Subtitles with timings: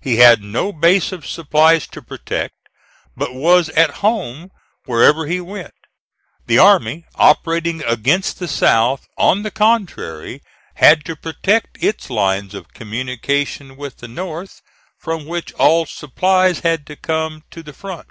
[0.00, 2.54] He had no base of supplies to protect,
[3.14, 4.50] but was at home
[4.86, 5.74] wherever he went.
[6.46, 10.40] The army operating against the South, on the contrary,
[10.76, 14.62] had to protect its lines of communication with the North,
[14.98, 18.08] from which all supplies had to come to the front.